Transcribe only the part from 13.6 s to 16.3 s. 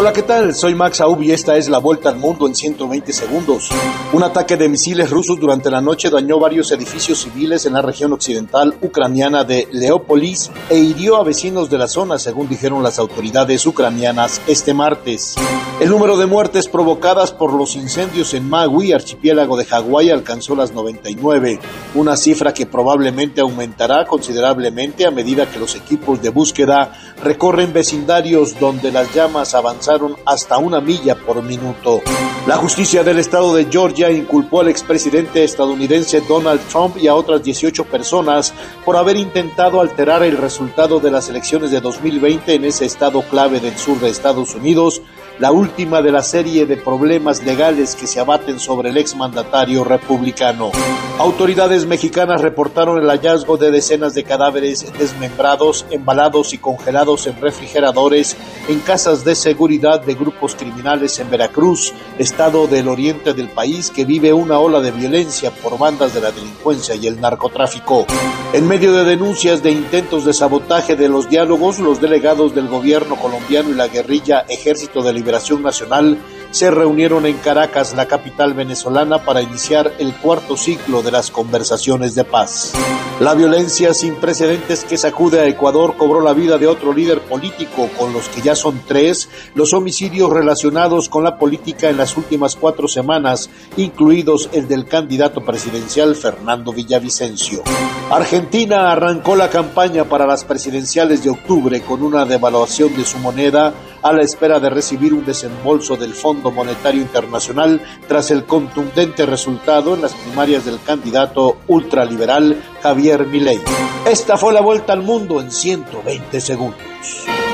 ucranianas este martes. El número de